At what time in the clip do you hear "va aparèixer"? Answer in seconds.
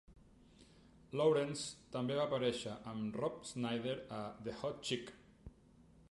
2.19-2.73